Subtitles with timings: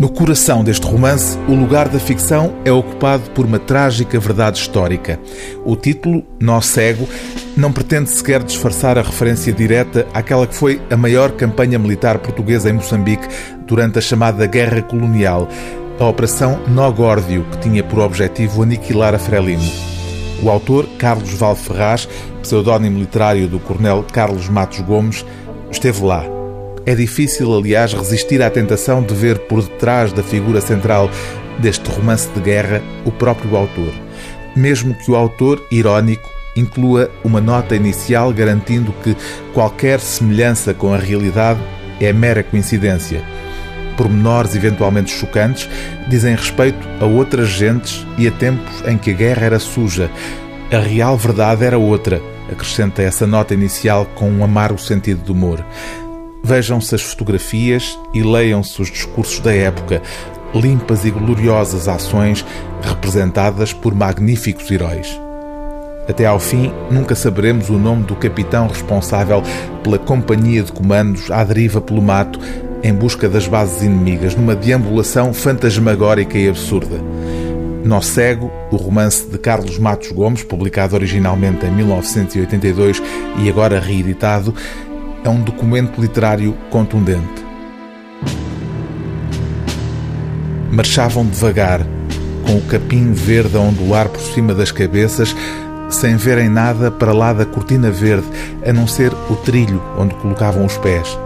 [0.00, 5.20] No coração deste romance, o lugar da ficção é ocupado por uma trágica verdade histórica.
[5.62, 7.06] O título, Nó Cego,
[7.54, 12.70] não pretende sequer disfarçar a referência direta àquela que foi a maior campanha militar portuguesa
[12.70, 13.28] em Moçambique
[13.66, 15.46] durante a chamada Guerra Colonial,
[15.98, 19.70] a Operação Nó Górdio, que tinha por objetivo aniquilar a Frelimo.
[20.42, 22.08] O autor, Carlos Valferraz,
[22.40, 25.26] pseudónimo literário do coronel Carlos Matos Gomes,
[25.70, 26.39] esteve lá
[26.86, 31.10] é difícil, aliás, resistir à tentação de ver por detrás da figura central
[31.58, 33.92] deste romance de guerra o próprio autor.
[34.56, 39.16] Mesmo que o autor, irónico, inclua uma nota inicial garantindo que
[39.52, 41.60] qualquer semelhança com a realidade
[42.00, 43.22] é mera coincidência.
[43.96, 45.68] Pormenores eventualmente chocantes
[46.08, 50.10] dizem respeito a outras gentes e a tempos em que a guerra era suja.
[50.72, 55.64] A real verdade era outra, acrescenta essa nota inicial com um amargo sentido de humor.
[56.42, 60.02] Vejam-se as fotografias e leiam-se os discursos da época,
[60.54, 62.44] limpas e gloriosas ações
[62.82, 65.20] representadas por magníficos heróis.
[66.08, 69.42] Até ao fim, nunca saberemos o nome do capitão responsável
[69.84, 72.40] pela companhia de comandos à deriva pelo mato
[72.82, 77.00] em busca das bases inimigas, numa deambulação fantasmagórica e absurda.
[77.84, 83.02] Nó Cego, o romance de Carlos Matos Gomes, publicado originalmente em 1982
[83.38, 84.54] e agora reeditado,
[85.24, 87.44] é um documento literário contundente.
[90.70, 91.80] Marchavam devagar,
[92.46, 95.34] com o capim verde a ondular por cima das cabeças,
[95.88, 98.26] sem verem nada para lá da cortina verde,
[98.64, 101.18] a não ser o trilho onde colocavam os pés.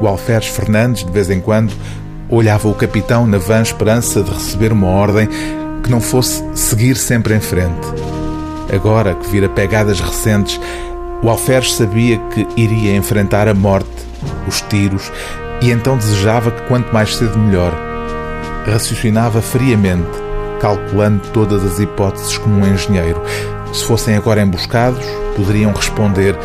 [0.00, 1.72] O Alferes Fernandes, de vez em quando,
[2.28, 5.28] olhava o capitão na vã esperança de receber uma ordem
[5.82, 7.86] que não fosse seguir sempre em frente.
[8.72, 10.60] Agora que vira pegadas recentes,
[11.22, 13.88] o alferes sabia que iria enfrentar a morte,
[14.46, 15.10] os tiros,
[15.60, 17.72] e então desejava que quanto mais cedo melhor.
[18.66, 20.08] Raciocinava friamente,
[20.60, 23.20] calculando todas as hipóteses como um engenheiro.
[23.72, 25.04] Se fossem agora emboscados,
[25.36, 26.36] poderiam responder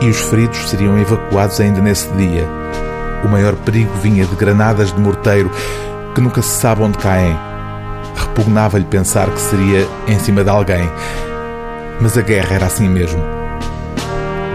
[0.00, 2.46] e os feridos seriam evacuados ainda nesse dia.
[3.24, 5.50] O maior perigo vinha de granadas de morteiro
[6.14, 7.36] que nunca se sabe onde caem.
[8.14, 10.88] Repugnava-lhe pensar que seria em cima de alguém.
[12.00, 13.37] Mas a guerra era assim mesmo.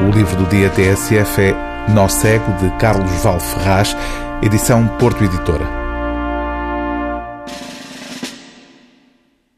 [0.03, 1.55] O livro do dia TSF é
[1.87, 3.95] Nó Cego, de Carlos Val Ferraz,
[4.41, 5.82] edição Porto Editora.